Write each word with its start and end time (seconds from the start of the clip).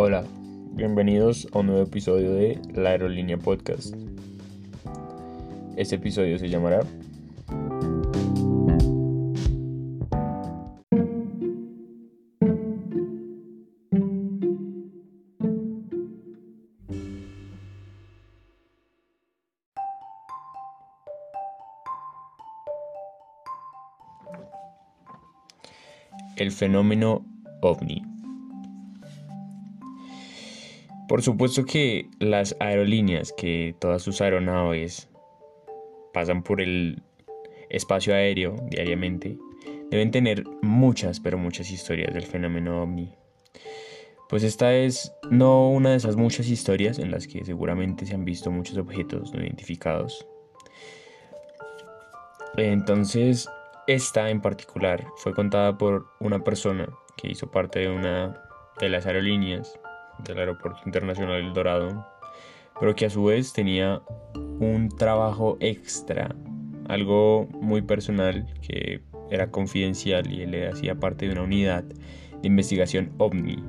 Hola, 0.00 0.22
bienvenidos 0.74 1.48
a 1.52 1.58
un 1.58 1.66
nuevo 1.66 1.82
episodio 1.82 2.32
de 2.32 2.62
La 2.72 2.90
Aerolínea 2.90 3.36
Podcast. 3.36 3.96
Este 5.76 5.96
episodio 5.96 6.38
se 6.38 6.48
llamará 6.48 6.82
El 26.36 26.52
fenómeno 26.52 27.26
ovni. 27.62 28.07
Por 31.08 31.22
supuesto 31.22 31.64
que 31.64 32.10
las 32.18 32.54
aerolíneas, 32.60 33.32
que 33.32 33.74
todas 33.78 34.02
sus 34.02 34.20
aeronaves 34.20 35.08
pasan 36.12 36.42
por 36.42 36.60
el 36.60 37.02
espacio 37.70 38.14
aéreo 38.14 38.56
diariamente, 38.68 39.38
deben 39.90 40.10
tener 40.10 40.44
muchas, 40.60 41.18
pero 41.18 41.38
muchas 41.38 41.70
historias 41.70 42.12
del 42.12 42.26
fenómeno 42.26 42.82
ovni. 42.82 43.14
Pues 44.28 44.42
esta 44.42 44.74
es 44.74 45.10
no 45.30 45.70
una 45.70 45.90
de 45.90 45.96
esas 45.96 46.16
muchas 46.16 46.48
historias 46.48 46.98
en 46.98 47.10
las 47.10 47.26
que 47.26 47.42
seguramente 47.42 48.04
se 48.04 48.14
han 48.14 48.26
visto 48.26 48.50
muchos 48.50 48.76
objetos 48.76 49.32
no 49.32 49.40
identificados. 49.40 50.26
Entonces, 52.58 53.48
esta 53.86 54.28
en 54.28 54.42
particular 54.42 55.06
fue 55.16 55.32
contada 55.32 55.78
por 55.78 56.08
una 56.20 56.44
persona 56.44 56.86
que 57.16 57.30
hizo 57.30 57.50
parte 57.50 57.78
de 57.78 57.88
una 57.88 58.42
de 58.78 58.90
las 58.90 59.06
aerolíneas 59.06 59.80
del 60.24 60.38
Aeropuerto 60.38 60.80
Internacional 60.84 61.36
El 61.36 61.52
Dorado, 61.52 62.06
pero 62.78 62.94
que 62.94 63.06
a 63.06 63.10
su 63.10 63.24
vez 63.24 63.52
tenía 63.52 64.02
un 64.34 64.88
trabajo 64.96 65.56
extra, 65.60 66.34
algo 66.88 67.48
muy 67.60 67.82
personal 67.82 68.46
que 68.62 69.02
era 69.30 69.50
confidencial 69.50 70.32
y 70.32 70.42
él 70.42 70.68
hacía 70.68 70.94
parte 70.94 71.26
de 71.26 71.32
una 71.32 71.42
unidad 71.42 71.84
de 71.84 72.46
investigación 72.46 73.12
ovni 73.18 73.62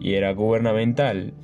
y 0.00 0.14
era 0.14 0.32
gubernamental. 0.32 1.34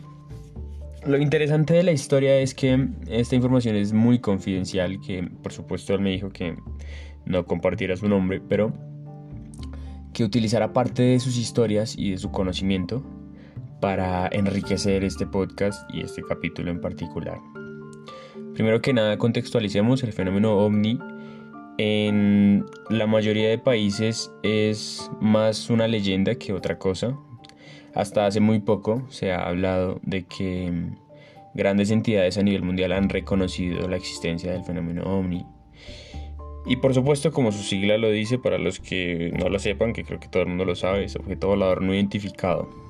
Lo 1.07 1.19
interesante 1.19 1.75
de 1.75 1.85
la 1.85 1.93
historia 1.93 2.39
es 2.39 2.55
que 2.55 2.89
esta 3.09 3.37
información 3.37 3.77
es 3.77 3.93
muy 3.93 4.19
confidencial, 4.19 5.01
que 5.01 5.29
por 5.43 5.53
supuesto 5.53 5.95
él 5.95 6.01
me 6.01 6.11
dijo 6.11 6.31
que 6.31 6.57
no 7.25 7.45
compartiera 7.47 7.97
su 7.97 8.09
nombre, 8.09 8.41
pero 8.41 8.73
que 10.13 10.25
utilizara 10.25 10.73
parte 10.73 11.03
de 11.03 11.21
sus 11.21 11.37
historias 11.37 11.95
y 11.97 12.11
de 12.11 12.19
su 12.19 12.31
conocimiento 12.33 13.05
para 13.81 14.29
enriquecer 14.33 15.05
este 15.05 15.27
podcast 15.27 15.89
y 15.93 16.01
este 16.01 16.23
capítulo 16.23 16.71
en 16.71 16.81
particular. 16.81 17.39
Primero 18.55 18.81
que 18.81 18.93
nada, 18.93 19.19
contextualicemos 19.19 20.03
el 20.03 20.13
fenómeno 20.13 20.57
ovni. 20.59 20.99
En 21.79 22.67
la 22.91 23.07
mayoría 23.07 23.49
de 23.49 23.59
países 23.59 24.33
es 24.43 25.11
más 25.21 25.71
una 25.71 25.87
leyenda 25.87 26.35
que 26.35 26.53
otra 26.53 26.79
cosa. 26.79 27.17
Hasta 27.95 28.27
hace 28.27 28.41
muy 28.41 28.59
poco 28.61 29.05
se 29.11 29.33
ha 29.33 29.47
hablado 29.47 30.01
de 30.03 30.25
que 30.25 30.73
grandes 31.55 31.91
entidades 31.91 32.37
a 32.37 32.43
nivel 32.43 32.63
mundial 32.63 32.93
han 32.93 33.09
reconocido 33.09 33.89
la 33.89 33.97
existencia 33.97 34.53
del 34.53 34.65
fenómeno 34.65 35.03
ovni. 35.03 35.47
Y 36.67 36.77
por 36.77 36.93
supuesto, 36.95 37.33
como 37.33 37.53
su 37.53 37.63
sigla 37.63 37.97
lo 37.97 38.11
dice, 38.11 38.39
para 38.39 38.59
los 38.59 38.79
que 38.81 39.33
no 39.39 39.49
lo 39.49 39.59
sepan, 39.59 39.93
que 39.93 40.05
creo 40.05 40.21
que 40.21 40.29
todo 40.29 40.43
el 40.43 40.49
mundo 40.49 40.65
lo 40.65 40.75
sabe, 40.75 41.05
es 41.05 41.17
objeto 41.17 41.47
volador 41.47 41.83
no 41.83 41.95
identificado. 41.95 42.88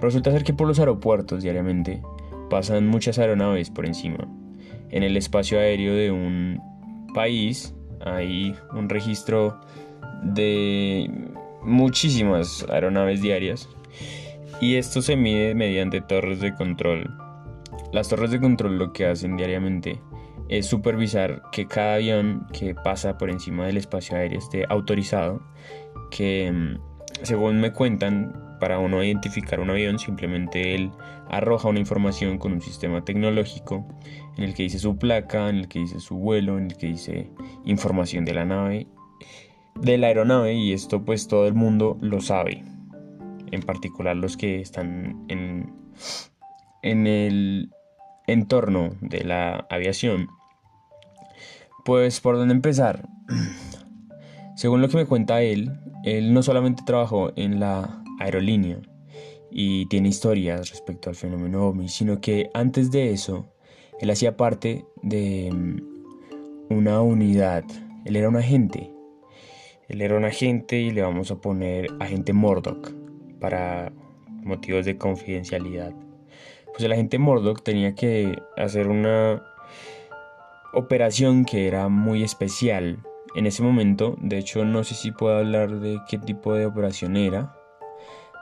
Resulta 0.00 0.30
ser 0.30 0.44
que 0.44 0.52
por 0.52 0.68
los 0.68 0.78
aeropuertos 0.78 1.42
diariamente 1.42 2.02
pasan 2.50 2.86
muchas 2.86 3.18
aeronaves 3.18 3.70
por 3.70 3.86
encima. 3.86 4.28
En 4.90 5.02
el 5.02 5.16
espacio 5.16 5.58
aéreo 5.58 5.94
de 5.94 6.10
un 6.10 6.60
país 7.14 7.74
hay 8.00 8.54
un 8.72 8.88
registro 8.88 9.60
de 10.22 11.10
muchísimas 11.62 12.64
aeronaves 12.70 13.20
diarias 13.20 13.68
y 14.60 14.76
esto 14.76 15.02
se 15.02 15.16
mide 15.16 15.54
mediante 15.54 16.00
torres 16.00 16.40
de 16.40 16.54
control. 16.54 17.14
Las 17.92 18.08
torres 18.08 18.30
de 18.30 18.40
control 18.40 18.78
lo 18.78 18.92
que 18.92 19.06
hacen 19.06 19.36
diariamente 19.36 20.00
es 20.48 20.66
supervisar 20.66 21.42
que 21.52 21.66
cada 21.66 21.94
avión 21.94 22.46
que 22.52 22.74
pasa 22.74 23.18
por 23.18 23.30
encima 23.30 23.66
del 23.66 23.76
espacio 23.76 24.16
aéreo 24.16 24.38
esté 24.38 24.64
autorizado, 24.68 25.42
que 26.10 26.50
mm, 26.50 26.87
según 27.22 27.60
me 27.60 27.72
cuentan 27.72 28.58
para 28.60 28.78
uno 28.78 29.02
identificar 29.02 29.60
un 29.60 29.70
avión, 29.70 29.98
simplemente 29.98 30.74
él 30.74 30.90
arroja 31.28 31.68
una 31.68 31.78
información 31.78 32.38
con 32.38 32.52
un 32.52 32.60
sistema 32.60 33.04
tecnológico 33.04 33.86
en 34.36 34.44
el 34.44 34.54
que 34.54 34.64
dice 34.64 34.78
su 34.78 34.98
placa, 34.98 35.48
en 35.48 35.56
el 35.56 35.68
que 35.68 35.80
dice 35.80 36.00
su 36.00 36.16
vuelo, 36.16 36.58
en 36.58 36.66
el 36.66 36.76
que 36.76 36.88
dice 36.88 37.30
información 37.64 38.24
de 38.24 38.34
la 38.34 38.44
nave, 38.44 38.86
de 39.74 39.98
la 39.98 40.08
aeronave 40.08 40.54
y 40.54 40.72
esto 40.72 41.04
pues 41.04 41.28
todo 41.28 41.46
el 41.46 41.54
mundo 41.54 41.98
lo 42.00 42.20
sabe. 42.20 42.64
En 43.50 43.62
particular 43.62 44.16
los 44.16 44.36
que 44.36 44.60
están 44.60 45.24
en, 45.28 45.72
en 46.82 47.06
el 47.06 47.70
entorno 48.26 48.90
de 49.00 49.24
la 49.24 49.66
aviación. 49.70 50.28
Pues 51.84 52.20
por 52.20 52.36
dónde 52.36 52.54
empezar. 52.54 53.08
Según 54.58 54.82
lo 54.82 54.88
que 54.88 54.96
me 54.96 55.06
cuenta 55.06 55.40
él, 55.40 55.70
él 56.02 56.34
no 56.34 56.42
solamente 56.42 56.82
trabajó 56.84 57.30
en 57.36 57.60
la 57.60 58.02
aerolínea 58.18 58.80
y 59.52 59.86
tiene 59.86 60.08
historias 60.08 60.70
respecto 60.70 61.08
al 61.08 61.14
fenómeno 61.14 61.68
OVNI, 61.68 61.88
sino 61.88 62.20
que 62.20 62.50
antes 62.54 62.90
de 62.90 63.12
eso, 63.12 63.46
él 64.00 64.10
hacía 64.10 64.36
parte 64.36 64.84
de 65.00 65.52
mm, 65.52 66.74
una 66.74 67.00
unidad, 67.02 67.62
él 68.04 68.16
era 68.16 68.28
un 68.28 68.34
agente, 68.34 68.90
él 69.86 70.02
era 70.02 70.16
un 70.16 70.24
agente 70.24 70.80
y 70.80 70.90
le 70.90 71.02
vamos 71.02 71.30
a 71.30 71.40
poner 71.40 71.86
agente 72.00 72.32
Murdoch 72.32 72.90
para 73.38 73.92
motivos 74.42 74.84
de 74.86 74.98
confidencialidad. 74.98 75.92
Pues 76.66 76.82
el 76.82 76.90
agente 76.90 77.20
Murdoch 77.20 77.62
tenía 77.62 77.94
que 77.94 78.36
hacer 78.56 78.88
una 78.88 79.40
operación 80.74 81.44
que 81.44 81.68
era 81.68 81.88
muy 81.88 82.24
especial 82.24 83.04
en 83.38 83.46
ese 83.46 83.62
momento. 83.62 84.16
De 84.20 84.36
hecho, 84.36 84.64
no 84.64 84.82
sé 84.82 84.96
si 84.96 85.12
puedo 85.12 85.38
hablar 85.38 85.78
de 85.78 86.00
qué 86.08 86.18
tipo 86.18 86.54
de 86.54 86.66
operación 86.66 87.16
era, 87.16 87.54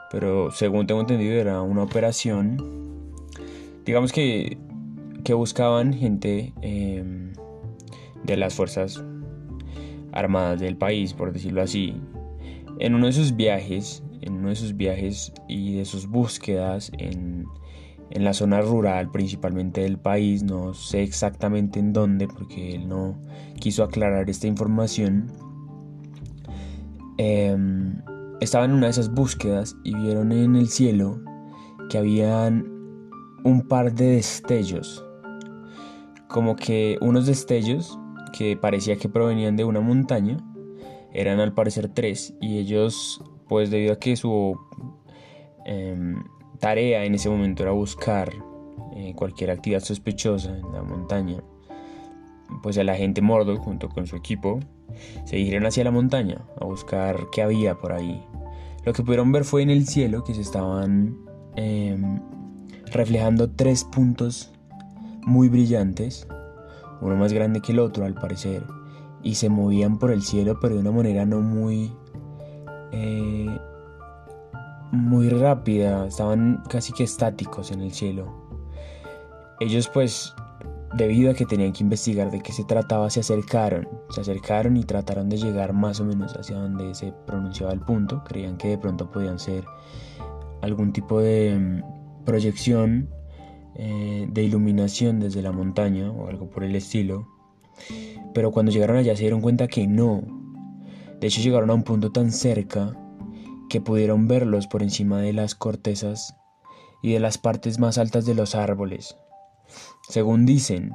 pero 0.09 0.49
según 0.49 0.87
tengo 0.87 1.01
entendido 1.01 1.35
era 1.35 1.61
una 1.61 1.83
operación, 1.83 3.13
digamos 3.85 4.11
que, 4.11 4.57
que 5.23 5.35
buscaban 5.35 5.93
gente 5.93 6.51
em, 6.61 7.33
de 8.23 8.37
las 8.37 8.55
Fuerzas 8.55 9.03
Armadas 10.13 10.59
del 10.59 10.77
país, 10.77 11.13
por 11.13 11.31
decirlo 11.31 11.61
así. 11.61 11.95
En 12.79 12.95
uno 12.95 13.05
de 13.05 13.13
sus 13.13 13.35
viajes, 13.35 14.03
en 14.21 14.33
uno 14.33 14.49
de 14.49 14.55
sus 14.55 14.75
viajes 14.75 15.31
y 15.47 15.75
de 15.75 15.85
sus 15.85 16.07
búsquedas 16.07 16.91
en, 16.97 17.45
en 18.09 18.23
la 18.23 18.33
zona 18.33 18.61
rural 18.61 19.11
principalmente 19.11 19.81
del 19.81 19.97
país, 19.97 20.43
no 20.43 20.73
sé 20.73 21.03
exactamente 21.03 21.79
en 21.79 21.93
dónde 21.93 22.27
porque 22.27 22.75
él 22.75 22.87
no 22.87 23.19
quiso 23.59 23.83
aclarar 23.83 24.29
esta 24.29 24.47
información. 24.47 25.31
Eh, 27.17 27.55
Estaban 28.39 28.69
en 28.69 28.77
una 28.77 28.85
de 28.85 28.91
esas 28.91 29.11
búsquedas 29.11 29.75
y 29.83 29.95
vieron 29.95 30.31
en 30.31 30.55
el 30.55 30.67
cielo 30.67 31.19
que 31.89 31.97
habían 31.97 32.67
un 33.43 33.67
par 33.67 33.93
de 33.93 34.11
destellos, 34.11 35.03
como 36.27 36.55
que 36.55 36.99
unos 37.01 37.25
destellos 37.25 37.97
que 38.33 38.55
parecía 38.55 38.97
que 38.97 39.09
provenían 39.09 39.55
de 39.55 39.63
una 39.63 39.81
montaña, 39.81 40.37
eran 41.13 41.39
al 41.39 41.53
parecer 41.53 41.89
tres 41.89 42.35
y 42.39 42.59
ellos, 42.59 43.23
pues 43.47 43.71
debido 43.71 43.93
a 43.93 43.99
que 43.99 44.15
su 44.15 44.55
em, 45.65 46.23
tarea 46.59 47.03
en 47.05 47.15
ese 47.15 47.29
momento 47.29 47.63
era 47.63 47.71
buscar 47.71 48.31
eh, 48.95 49.13
cualquier 49.15 49.51
actividad 49.51 49.81
sospechosa 49.81 50.57
en 50.57 50.71
la 50.73 50.81
montaña, 50.81 51.43
pues 52.63 52.77
el 52.77 52.89
agente 52.89 53.21
Mordo 53.21 53.57
junto 53.57 53.89
con 53.89 54.07
su 54.07 54.15
equipo 54.15 54.59
se 55.25 55.35
dirigieron 55.35 55.67
hacia 55.67 55.83
la 55.83 55.91
montaña 55.91 56.41
a 56.59 56.65
buscar 56.65 57.27
qué 57.31 57.41
había 57.41 57.75
por 57.75 57.91
ahí. 57.91 58.23
Lo 58.85 58.93
que 58.93 59.03
pudieron 59.03 59.31
ver 59.31 59.43
fue 59.43 59.61
en 59.61 59.69
el 59.69 59.87
cielo 59.87 60.23
que 60.23 60.33
se 60.33 60.41
estaban 60.41 61.17
em, 61.55 62.21
reflejando 62.91 63.51
tres 63.51 63.83
puntos 63.83 64.51
muy 65.25 65.49
brillantes, 65.49 66.27
uno 67.01 67.15
más 67.17 67.33
grande 67.33 67.61
que 67.61 67.73
el 67.73 67.79
otro 67.79 68.05
al 68.05 68.13
parecer, 68.13 68.63
y 69.21 69.35
se 69.35 69.49
movían 69.49 69.99
por 69.99 70.11
el 70.11 70.23
cielo 70.23 70.59
pero 70.61 70.75
de 70.75 70.81
una 70.81 70.91
manera 70.91 71.25
no 71.25 71.41
muy... 71.41 71.91
Eh, 72.93 73.57
muy 74.91 75.29
rápida, 75.29 76.07
estaban 76.07 76.63
casi 76.69 76.93
que 76.93 77.03
estáticos 77.03 77.71
en 77.71 77.81
el 77.81 77.91
cielo. 77.91 78.47
Ellos 79.59 79.89
pues 79.93 80.33
Debido 80.95 81.31
a 81.31 81.33
que 81.33 81.45
tenían 81.45 81.73
que 81.73 81.83
investigar 81.83 82.31
de 82.31 82.39
qué 82.39 82.53
se 82.53 82.63
trataba, 82.63 83.09
se 83.09 83.19
acercaron, 83.19 83.87
se 84.09 84.21
acercaron 84.21 84.77
y 84.77 84.83
trataron 84.83 85.27
de 85.27 85.37
llegar 85.37 85.73
más 85.73 85.99
o 85.99 86.05
menos 86.05 86.33
hacia 86.33 86.57
donde 86.57 86.95
se 86.95 87.11
pronunciaba 87.25 87.73
el 87.73 87.81
punto. 87.81 88.23
Creían 88.23 88.57
que 88.57 88.69
de 88.69 88.77
pronto 88.77 89.11
podían 89.11 89.37
ser 89.37 89.65
algún 90.61 90.93
tipo 90.93 91.19
de 91.19 91.57
mm, 91.59 92.23
proyección 92.23 93.09
eh, 93.75 94.27
de 94.31 94.43
iluminación 94.43 95.19
desde 95.19 95.41
la 95.41 95.51
montaña 95.51 96.09
o 96.09 96.29
algo 96.29 96.49
por 96.49 96.63
el 96.63 96.73
estilo. 96.75 97.27
Pero 98.33 98.51
cuando 98.51 98.71
llegaron 98.71 98.95
allá 98.95 99.13
se 99.15 99.23
dieron 99.23 99.41
cuenta 99.41 99.67
que 99.67 99.87
no. 99.87 100.23
De 101.19 101.27
hecho 101.27 101.41
llegaron 101.41 101.69
a 101.69 101.73
un 101.73 101.83
punto 101.83 102.11
tan 102.11 102.31
cerca 102.31 102.97
que 103.69 103.81
pudieron 103.81 104.27
verlos 104.27 104.67
por 104.67 104.83
encima 104.83 105.19
de 105.19 105.33
las 105.33 105.55
cortezas 105.55 106.35
y 107.01 107.13
de 107.13 107.19
las 107.19 107.37
partes 107.37 107.79
más 107.79 107.97
altas 107.97 108.25
de 108.25 108.35
los 108.35 108.55
árboles. 108.55 109.17
Según 110.09 110.45
dicen, 110.45 110.91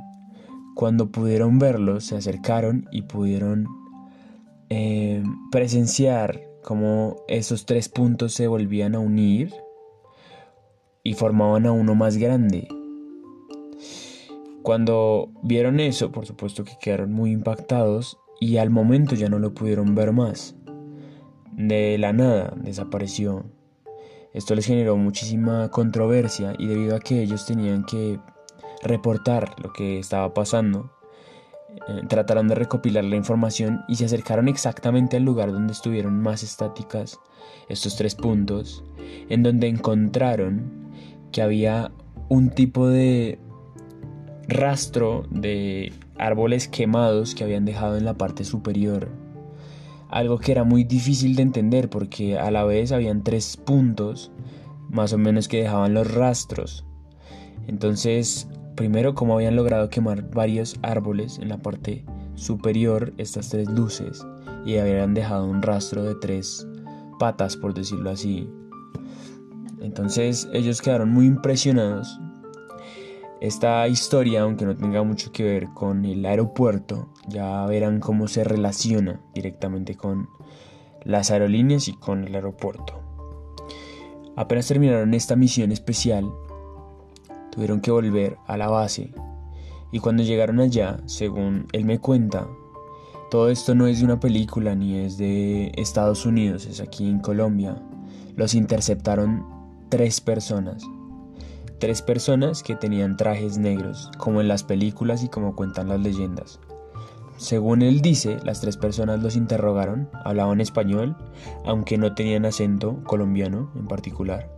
cuando 0.75 1.11
pudieron 1.11 1.59
verlos 1.59 2.07
se 2.07 2.17
acercaron 2.17 2.89
y 2.91 3.03
pudieron 3.03 3.67
eh, 4.71 5.23
presenciar 5.51 6.41
cómo 6.63 7.17
esos 7.29 7.67
tres 7.67 7.89
puntos 7.89 8.33
se 8.33 8.47
volvían 8.47 8.95
a 8.95 9.01
unir 9.01 9.53
y 11.05 11.15
formaban 11.15 11.67
a 11.67 11.73
uno 11.73 11.95
más 11.95 12.17
grande. 12.17 12.69
Cuando 14.63 15.31
vieron 15.43 15.81
eso, 15.81 16.13
por 16.13 16.25
supuesto 16.25 16.65
que 16.65 16.79
quedaron 16.81 17.13
muy 17.13 17.33
impactados 17.33 18.19
y 18.41 18.59
al 18.59 18.71
momento 18.71 19.15
ya 19.15 19.29
no 19.29 19.39
lo 19.39 19.55
pudieron 19.55 19.95
ver 19.95 20.13
más. 20.13 20.57
De 21.53 21.99
la 21.99 22.13
nada 22.13 22.55
desapareció. 22.57 23.45
Esto 24.33 24.55
les 24.55 24.67
generó 24.67 24.97
muchísima 24.97 25.71
controversia 25.71 26.55
y 26.59 26.67
debido 26.67 26.97
a 26.97 27.01
que 27.01 27.23
ellos 27.23 27.47
tenían 27.47 27.85
que 27.85 28.19
reportar 28.83 29.55
lo 29.63 29.73
que 29.73 29.99
estaba 29.99 30.33
pasando, 30.33 30.91
eh, 31.89 32.03
trataron 32.09 32.49
de 32.49 32.55
recopilar 32.55 33.05
la 33.05 33.17
información 33.17 33.83
y 33.89 33.97
se 33.97 34.07
acercaron 34.07 34.49
exactamente 34.49 35.17
al 35.17 35.25
lugar 35.25 35.53
donde 35.53 35.73
estuvieron 35.73 36.21
más 36.21 36.43
estáticas 36.43 37.21
estos 37.69 37.97
tres 37.97 38.15
puntos, 38.15 38.85
en 39.29 39.43
donde 39.43 39.69
encontraron 39.69 40.91
que 41.31 41.43
había 41.43 41.93
un 42.29 42.51
tipo 42.51 42.89
de 42.89 43.39
rastro 44.49 45.25
de 45.31 45.93
árboles 46.19 46.69
quemados 46.69 47.35
que 47.35 47.45
habían 47.45 47.65
dejado 47.65 47.97
en 47.97 48.05
la 48.05 48.15
parte 48.15 48.45
superior. 48.45 49.09
Algo 50.13 50.39
que 50.39 50.53
era 50.53 50.63
muy 50.63 50.85
difícil 50.85 51.35
de 51.37 51.43
entender 51.43 51.89
porque 51.89 52.39
a 52.39 52.51
la 52.51 52.65
vez 52.65 52.93
habían 52.93 53.25
tres 53.25 53.57
puntos 53.57 54.31
más 54.91 55.13
o 55.15 55.19
menos 55.19 55.49
que 55.49 55.63
dejaban 55.63 55.95
los 55.95 56.13
rastros. 56.13 56.85
Entonces, 57.67 58.47
primero 58.77 59.15
cómo 59.15 59.35
habían 59.35 59.57
logrado 59.57 59.89
quemar 59.89 60.31
varios 60.31 60.79
árboles 60.83 61.39
en 61.39 61.49
la 61.49 61.59
parte 61.59 62.05
superior 62.35 63.15
estas 63.17 63.49
tres 63.49 63.69
luces 63.71 64.25
y 64.67 64.77
habían 64.77 65.15
dejado 65.15 65.47
un 65.47 65.63
rastro 65.63 66.03
de 66.05 66.15
tres 66.17 66.67
patas 67.19 67.57
por 67.57 67.73
decirlo 67.73 68.11
así. 68.11 68.49
Entonces 69.81 70.49
ellos 70.53 70.83
quedaron 70.83 71.11
muy 71.11 71.27
impresionados 71.27 72.21
esta 73.43 73.89
historia, 73.89 74.43
aunque 74.43 74.65
no 74.65 74.77
tenga 74.77 75.03
mucho 75.03 75.33
que 75.33 75.43
ver 75.43 75.71
con 75.71 76.05
el 76.05 76.25
aeropuerto, 76.25 77.09
ya 77.27 77.67
verán 77.67 77.99
cómo 77.99 78.29
se 78.29 78.45
relaciona 78.45 79.21
directamente 79.35 79.97
con 79.97 80.29
las 81.03 81.33
aerolíneas 81.33 81.89
y 81.89 81.95
con 81.95 82.23
el 82.23 82.37
aeropuerto. 82.37 83.01
Apenas 84.37 84.69
terminaron 84.69 85.13
esta 85.13 85.35
misión 85.35 85.73
especial, 85.73 86.33
tuvieron 87.51 87.81
que 87.81 87.91
volver 87.91 88.37
a 88.47 88.57
la 88.57 88.69
base 88.69 89.13
y 89.91 89.99
cuando 89.99 90.23
llegaron 90.23 90.61
allá, 90.61 91.01
según 91.07 91.67
él 91.73 91.85
me 91.85 91.99
cuenta, 91.99 92.47
todo 93.29 93.51
esto 93.51 93.75
no 93.75 93.89
es 93.89 93.99
de 93.99 94.05
una 94.05 94.21
película 94.21 94.77
ni 94.77 94.99
es 94.99 95.19
de 95.19 95.73
Estados 95.75 96.27
Unidos, 96.27 96.67
es 96.67 96.79
aquí 96.81 97.09
en 97.09 97.19
Colombia. 97.19 97.83
Los 98.37 98.55
interceptaron 98.55 99.45
tres 99.89 100.21
personas 100.21 100.87
tres 101.83 102.01
personas 102.01 102.63
que 102.63 102.77
tenían 102.77 103.17
trajes 103.17 103.59
negros, 103.59 104.09
como 104.17 104.41
en 104.41 104.47
las 104.47 104.63
películas 104.63 105.25
y 105.25 105.29
como 105.29 105.57
cuentan 105.57 105.89
las 105.89 105.99
leyendas. 105.99 106.61
Según 107.39 107.83
él 107.83 108.03
dice, 108.03 108.39
las 108.45 108.61
tres 108.61 108.77
personas 108.77 109.21
los 109.21 109.35
interrogaron, 109.35 110.09
hablaban 110.25 110.61
español, 110.61 111.17
aunque 111.65 111.99
no 111.99 112.15
tenían 112.15 112.45
acento 112.45 113.03
colombiano 113.03 113.73
en 113.75 113.89
particular. 113.89 114.49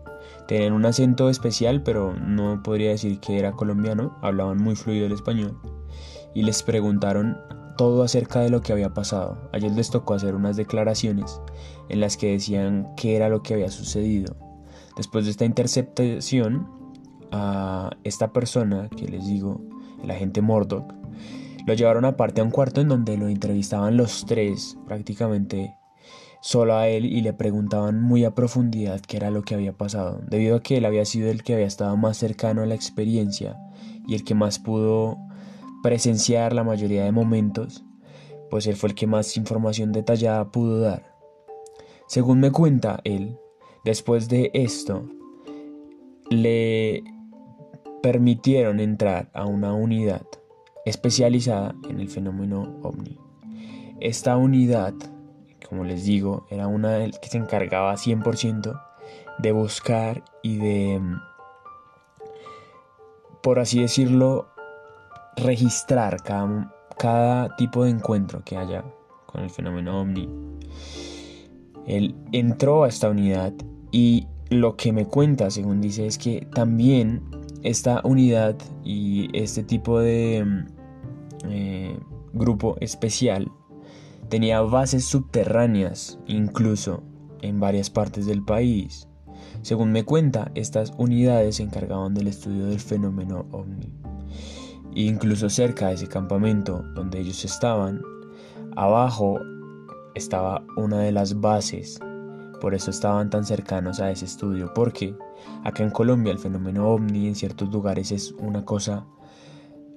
Tenían 0.46 0.74
un 0.74 0.84
acento 0.84 1.30
especial, 1.30 1.82
pero 1.82 2.12
no 2.12 2.62
podría 2.62 2.90
decir 2.90 3.18
que 3.20 3.38
era 3.38 3.52
colombiano, 3.52 4.18
hablaban 4.20 4.58
muy 4.58 4.76
fluido 4.76 5.06
el 5.06 5.12
español. 5.12 5.58
Y 6.34 6.42
les 6.42 6.62
preguntaron 6.62 7.38
todo 7.78 8.02
acerca 8.02 8.40
de 8.40 8.50
lo 8.50 8.60
que 8.60 8.74
había 8.74 8.92
pasado. 8.92 9.48
A 9.50 9.56
ellos 9.56 9.72
les 9.72 9.88
tocó 9.88 10.12
hacer 10.12 10.34
unas 10.34 10.58
declaraciones 10.58 11.40
en 11.88 12.00
las 12.00 12.18
que 12.18 12.32
decían 12.32 12.92
qué 12.98 13.16
era 13.16 13.30
lo 13.30 13.42
que 13.42 13.54
había 13.54 13.70
sucedido. 13.70 14.36
Después 14.94 15.24
de 15.24 15.30
esta 15.30 15.46
interceptación, 15.46 16.83
esta 18.02 18.32
persona 18.32 18.88
que 18.88 19.08
les 19.08 19.26
digo, 19.26 19.60
el 20.02 20.10
agente 20.10 20.40
Murdoch, 20.42 20.92
lo 21.66 21.74
llevaron 21.74 22.04
aparte 22.04 22.40
a 22.40 22.44
un 22.44 22.50
cuarto 22.50 22.80
en 22.80 22.88
donde 22.88 23.16
lo 23.16 23.28
entrevistaban 23.28 23.96
los 23.96 24.26
tres, 24.26 24.76
prácticamente 24.86 25.74
solo 26.42 26.76
a 26.76 26.88
él, 26.88 27.06
y 27.06 27.22
le 27.22 27.32
preguntaban 27.32 28.02
muy 28.02 28.24
a 28.24 28.34
profundidad 28.34 29.00
qué 29.00 29.16
era 29.16 29.30
lo 29.30 29.42
que 29.42 29.54
había 29.54 29.72
pasado, 29.72 30.20
debido 30.28 30.56
a 30.56 30.62
que 30.62 30.76
él 30.76 30.84
había 30.84 31.06
sido 31.06 31.30
el 31.30 31.42
que 31.42 31.54
había 31.54 31.66
estado 31.66 31.96
más 31.96 32.18
cercano 32.18 32.62
a 32.62 32.66
la 32.66 32.74
experiencia 32.74 33.56
y 34.06 34.14
el 34.14 34.24
que 34.24 34.34
más 34.34 34.58
pudo 34.58 35.16
presenciar 35.82 36.52
la 36.52 36.64
mayoría 36.64 37.04
de 37.04 37.12
momentos, 37.12 37.84
pues 38.50 38.66
él 38.66 38.76
fue 38.76 38.90
el 38.90 38.94
que 38.94 39.06
más 39.06 39.36
información 39.38 39.92
detallada 39.92 40.52
pudo 40.52 40.80
dar. 40.80 41.14
Según 42.08 42.40
me 42.40 42.52
cuenta 42.52 43.00
él, 43.04 43.38
después 43.84 44.28
de 44.28 44.50
esto, 44.52 45.08
le 46.28 47.02
permitieron 48.04 48.80
entrar 48.80 49.30
a 49.32 49.46
una 49.46 49.72
unidad 49.72 50.26
especializada 50.84 51.74
en 51.88 52.00
el 52.00 52.10
fenómeno 52.10 52.78
ovni. 52.82 53.18
Esta 53.98 54.36
unidad, 54.36 54.92
como 55.66 55.84
les 55.84 56.04
digo, 56.04 56.46
era 56.50 56.66
una 56.66 56.98
que 56.98 57.28
se 57.30 57.38
encargaba 57.38 57.94
100% 57.94 58.78
de 59.38 59.52
buscar 59.52 60.22
y 60.42 60.58
de, 60.58 61.00
por 63.42 63.58
así 63.58 63.80
decirlo, 63.80 64.48
registrar 65.36 66.22
cada, 66.22 66.74
cada 66.98 67.56
tipo 67.56 67.84
de 67.84 67.90
encuentro 67.90 68.42
que 68.44 68.58
haya 68.58 68.84
con 69.24 69.44
el 69.44 69.48
fenómeno 69.48 70.02
ovni. 70.02 70.28
Él 71.86 72.14
entró 72.32 72.84
a 72.84 72.88
esta 72.88 73.08
unidad 73.08 73.54
y 73.92 74.26
lo 74.50 74.76
que 74.76 74.92
me 74.92 75.06
cuenta, 75.06 75.50
según 75.50 75.80
dice, 75.80 76.06
es 76.06 76.18
que 76.18 76.46
también 76.52 77.22
esta 77.64 78.02
unidad 78.04 78.56
y 78.84 79.28
este 79.32 79.64
tipo 79.64 79.98
de 79.98 80.44
mm, 80.44 80.66
eh, 81.46 81.98
grupo 82.32 82.76
especial 82.80 83.50
tenía 84.28 84.60
bases 84.60 85.06
subterráneas 85.06 86.18
incluso 86.26 87.02
en 87.40 87.58
varias 87.60 87.90
partes 87.90 88.26
del 88.26 88.44
país. 88.44 89.08
Según 89.62 89.92
me 89.92 90.04
cuenta, 90.04 90.52
estas 90.54 90.92
unidades 90.98 91.56
se 91.56 91.62
encargaban 91.62 92.14
del 92.14 92.28
estudio 92.28 92.66
del 92.66 92.80
fenómeno 92.80 93.46
ovni. 93.50 93.92
incluso 94.94 95.48
cerca 95.50 95.88
de 95.88 95.94
ese 95.94 96.06
campamento 96.06 96.84
donde 96.94 97.18
ellos 97.18 97.44
estaban, 97.44 98.00
abajo 98.76 99.40
estaba 100.14 100.64
una 100.76 101.00
de 101.00 101.12
las 101.12 101.40
bases 101.40 101.98
por 102.60 102.74
eso 102.74 102.90
estaban 102.90 103.30
tan 103.30 103.44
cercanos 103.44 104.00
a 104.00 104.10
ese 104.10 104.24
estudio, 104.24 104.72
porque 104.74 105.14
acá 105.64 105.82
en 105.82 105.90
Colombia 105.90 106.32
el 106.32 106.38
fenómeno 106.38 106.88
ovni 106.88 107.26
en 107.26 107.34
ciertos 107.34 107.70
lugares 107.70 108.12
es 108.12 108.32
una 108.32 108.64
cosa 108.64 109.06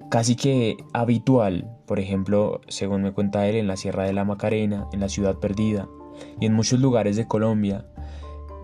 casi 0.10 0.36
que 0.36 0.78
habitual, 0.94 1.70
por 1.86 2.00
ejemplo, 2.00 2.62
según 2.68 3.02
me 3.02 3.14
cuenta 3.14 3.48
él, 3.48 3.56
en 3.56 3.68
la 3.68 3.78
Sierra 3.78 4.04
de 4.04 4.14
la 4.14 4.26
Macarena, 4.26 4.88
en 4.94 5.00
la 5.00 5.10
Ciudad 5.10 5.38
Perdida 5.38 5.88
y 6.40 6.46
en 6.46 6.54
muchos 6.54 6.80
lugares 6.80 7.16
de 7.16 7.28
Colombia, 7.28 7.86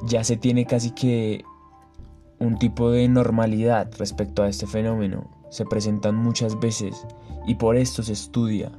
ya 0.06 0.24
se 0.24 0.38
tiene 0.38 0.66
casi 0.66 0.92
que 0.92 1.44
un 2.40 2.58
tipo 2.58 2.92
de 2.92 3.08
normalidad 3.08 3.92
respecto 3.98 4.44
a 4.44 4.50
este 4.50 4.68
fenómeno. 4.68 5.30
Se 5.50 5.66
presentan 5.66 6.16
muchas 6.16 6.60
veces 6.60 7.06
y 7.46 7.56
por 7.56 7.78
esto 7.78 8.04
se 8.04 8.14
estudia 8.14 8.72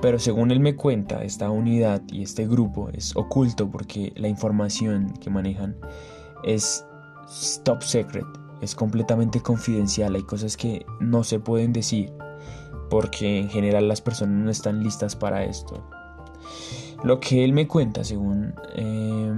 pero 0.00 0.18
según 0.18 0.50
él 0.50 0.60
me 0.60 0.76
cuenta, 0.76 1.22
esta 1.24 1.50
unidad 1.50 2.02
y 2.10 2.22
este 2.22 2.46
grupo 2.46 2.88
es 2.92 3.14
oculto 3.16 3.70
porque 3.70 4.12
la 4.16 4.28
información 4.28 5.12
que 5.20 5.30
manejan 5.30 5.76
es 6.42 6.86
top 7.64 7.82
secret, 7.82 8.26
es 8.62 8.74
completamente 8.74 9.40
confidencial, 9.40 10.14
hay 10.14 10.22
cosas 10.22 10.56
que 10.56 10.86
no 11.00 11.22
se 11.22 11.38
pueden 11.38 11.72
decir 11.72 12.12
porque 12.88 13.38
en 13.38 13.50
general 13.50 13.88
las 13.88 14.00
personas 14.00 14.44
no 14.44 14.50
están 14.50 14.82
listas 14.82 15.16
para 15.16 15.44
esto. 15.44 15.82
Lo 17.04 17.20
que 17.20 17.44
él 17.44 17.52
me 17.52 17.68
cuenta, 17.68 18.04
según 18.04 18.54
eh, 18.74 19.34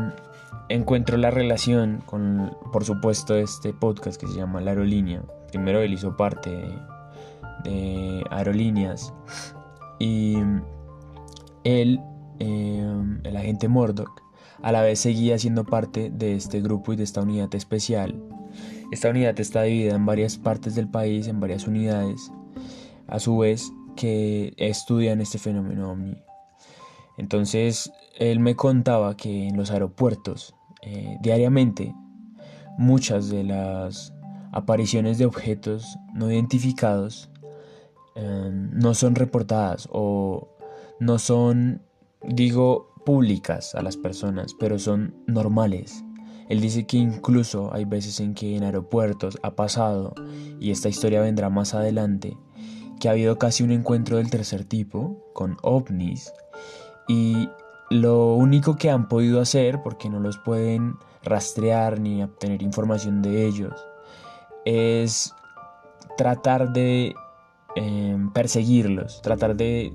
encuentro 0.68 1.16
la 1.16 1.30
relación 1.30 2.02
con, 2.06 2.56
por 2.72 2.84
supuesto, 2.84 3.36
este 3.36 3.72
podcast 3.72 4.20
que 4.20 4.26
se 4.26 4.34
llama 4.34 4.60
La 4.60 4.70
Aerolínea. 4.70 5.22
Primero 5.50 5.80
él 5.80 5.92
hizo 5.92 6.16
parte 6.16 6.50
de 7.64 8.24
Aerolíneas 8.30 9.12
y 10.02 10.34
él, 11.62 12.00
em, 12.40 13.20
el 13.22 13.36
agente 13.36 13.68
Murdoch, 13.68 14.20
a 14.60 14.72
la 14.72 14.82
vez 14.82 14.98
seguía 14.98 15.38
siendo 15.38 15.64
parte 15.64 16.10
de 16.10 16.34
este 16.34 16.60
grupo 16.60 16.92
y 16.92 16.96
de 16.96 17.04
esta 17.04 17.22
unidad 17.22 17.54
especial. 17.54 18.20
Esta 18.90 19.10
unidad 19.10 19.38
está 19.38 19.62
dividida 19.62 19.94
en 19.94 20.04
varias 20.04 20.38
partes 20.38 20.74
del 20.74 20.88
país, 20.88 21.28
en 21.28 21.38
varias 21.38 21.68
unidades, 21.68 22.32
a 23.06 23.20
su 23.20 23.38
vez 23.38 23.72
que 23.94 24.52
estudian 24.56 25.20
este 25.20 25.38
fenómeno 25.38 25.92
ovni. 25.92 26.20
Entonces, 27.16 27.92
él 28.18 28.40
me 28.40 28.56
contaba 28.56 29.16
que 29.16 29.46
en 29.46 29.56
los 29.56 29.70
aeropuertos, 29.70 30.56
eh, 30.82 31.16
diariamente, 31.20 31.94
muchas 32.76 33.28
de 33.28 33.44
las 33.44 34.12
apariciones 34.50 35.18
de 35.18 35.26
objetos 35.26 35.96
no 36.12 36.28
identificados 36.28 37.31
em, 38.14 38.70
no 38.72 38.94
son 38.94 39.14
reportadas 39.14 39.88
o 39.92 40.48
no 41.00 41.18
son, 41.18 41.82
digo, 42.22 42.92
públicas 43.04 43.74
a 43.74 43.82
las 43.82 43.96
personas, 43.96 44.54
pero 44.58 44.78
son 44.78 45.14
normales. 45.26 46.04
Él 46.48 46.60
dice 46.60 46.86
que 46.86 46.98
incluso 46.98 47.72
hay 47.72 47.84
veces 47.84 48.20
en 48.20 48.34
que 48.34 48.56
en 48.56 48.64
aeropuertos 48.64 49.38
ha 49.42 49.52
pasado, 49.52 50.14
y 50.60 50.70
esta 50.70 50.88
historia 50.88 51.22
vendrá 51.22 51.48
más 51.50 51.74
adelante, 51.74 52.36
que 53.00 53.08
ha 53.08 53.12
habido 53.12 53.38
casi 53.38 53.62
un 53.62 53.72
encuentro 53.72 54.18
del 54.18 54.30
tercer 54.30 54.64
tipo 54.64 55.30
con 55.32 55.56
ovnis 55.62 56.32
y 57.08 57.48
lo 57.90 58.34
único 58.34 58.76
que 58.76 58.90
han 58.90 59.08
podido 59.08 59.40
hacer, 59.40 59.82
porque 59.82 60.08
no 60.08 60.20
los 60.20 60.38
pueden 60.38 60.94
rastrear 61.22 62.00
ni 62.00 62.22
obtener 62.22 62.62
información 62.62 63.22
de 63.22 63.46
ellos, 63.46 63.74
es 64.64 65.34
tratar 66.16 66.72
de 66.72 67.14
em, 67.76 68.30
perseguirlos, 68.32 69.22
tratar 69.22 69.56
de 69.56 69.92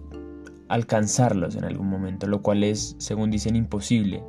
alcanzarlos 0.69 1.55
en 1.55 1.63
algún 1.63 1.87
momento, 1.89 2.27
lo 2.27 2.41
cual 2.41 2.63
es, 2.63 2.95
según 2.99 3.31
dicen, 3.31 3.55
imposible. 3.55 4.23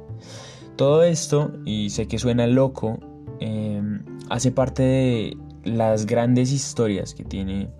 Todo 0.77 1.03
esto, 1.03 1.53
y 1.65 1.91
sé 1.91 2.07
que 2.07 2.19
suena 2.19 2.47
loco, 2.47 2.99
em, 3.41 4.05
hace 4.31 4.53
parte 4.53 4.83
de 4.83 5.37
las 5.65 6.07
grandes 6.07 6.53
historias 6.53 7.15
que 7.15 7.25
tiene 7.25 7.71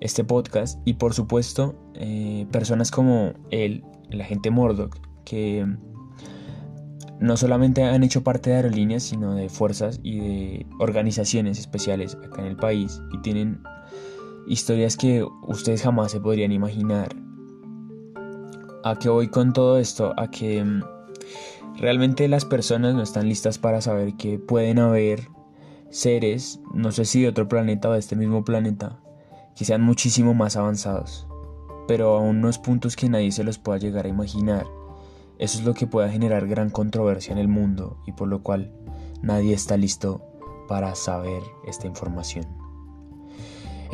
este 0.00 0.22
podcast 0.22 0.78
y 0.84 0.94
por 0.94 1.14
supuesto 1.14 1.74
eh, 1.94 2.46
personas 2.50 2.90
como 2.90 3.32
él 3.50 3.84
el 4.10 4.20
agente 4.20 4.50
Murdoch, 4.50 4.96
que 5.24 5.66
no 7.20 7.36
solamente 7.36 7.82
han 7.82 8.02
hecho 8.02 8.22
parte 8.22 8.50
de 8.50 8.56
aerolíneas, 8.56 9.02
sino 9.02 9.34
de 9.34 9.48
fuerzas 9.48 10.00
y 10.02 10.18
de 10.18 10.66
organizaciones 10.78 11.58
especiales 11.58 12.16
acá 12.16 12.42
en 12.42 12.48
el 12.48 12.56
país 12.56 13.00
y 13.12 13.18
tienen 13.22 13.62
historias 14.46 14.96
que 14.96 15.26
ustedes 15.42 15.82
jamás 15.82 16.12
se 16.12 16.20
podrían 16.20 16.52
imaginar. 16.52 17.14
¿A 18.84 18.98
qué 18.98 19.08
voy 19.08 19.28
con 19.28 19.52
todo 19.52 19.78
esto? 19.78 20.12
A 20.16 20.30
que 20.30 20.62
mm, 20.62 20.82
realmente 21.78 22.28
las 22.28 22.44
personas 22.44 22.94
no 22.94 23.02
están 23.02 23.28
listas 23.28 23.58
para 23.58 23.80
saber 23.80 24.14
que 24.16 24.38
pueden 24.38 24.78
haber 24.78 25.28
seres, 25.90 26.60
no 26.72 26.92
sé 26.92 27.04
si 27.04 27.22
de 27.22 27.28
otro 27.28 27.48
planeta 27.48 27.88
o 27.88 27.92
de 27.92 27.98
este 27.98 28.16
mismo 28.16 28.44
planeta, 28.44 29.00
que 29.56 29.64
sean 29.64 29.82
muchísimo 29.82 30.34
más 30.34 30.56
avanzados 30.56 31.26
pero 31.86 32.16
a 32.16 32.20
unos 32.20 32.58
puntos 32.58 32.96
que 32.96 33.08
nadie 33.08 33.32
se 33.32 33.44
los 33.44 33.58
pueda 33.58 33.78
llegar 33.78 34.06
a 34.06 34.08
imaginar. 34.08 34.66
Eso 35.38 35.58
es 35.58 35.64
lo 35.64 35.74
que 35.74 35.86
pueda 35.86 36.08
generar 36.08 36.46
gran 36.46 36.70
controversia 36.70 37.32
en 37.32 37.38
el 37.38 37.48
mundo 37.48 37.98
y 38.06 38.12
por 38.12 38.28
lo 38.28 38.42
cual 38.42 38.72
nadie 39.22 39.54
está 39.54 39.76
listo 39.76 40.22
para 40.68 40.94
saber 40.94 41.42
esta 41.66 41.86
información. 41.86 42.63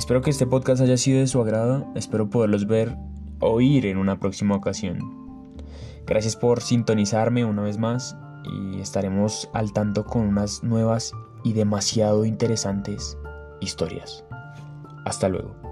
Espero 0.01 0.23
que 0.23 0.31
este 0.31 0.47
podcast 0.47 0.81
haya 0.81 0.97
sido 0.97 1.21
de 1.21 1.27
su 1.27 1.43
agrado, 1.43 1.87
espero 1.95 2.31
poderlos 2.31 2.67
ver, 2.67 2.97
oír 3.39 3.85
en 3.85 3.99
una 3.99 4.19
próxima 4.19 4.57
ocasión. 4.57 4.99
Gracias 6.07 6.37
por 6.37 6.63
sintonizarme 6.63 7.45
una 7.45 7.61
vez 7.61 7.77
más 7.77 8.17
y 8.51 8.81
estaremos 8.81 9.51
al 9.53 9.75
tanto 9.75 10.07
con 10.07 10.23
unas 10.23 10.65
nuevas 10.65 11.13
y 11.45 11.53
demasiado 11.53 12.25
interesantes 12.25 13.19
historias. 13.61 14.25
Hasta 15.05 15.29
luego. 15.29 15.70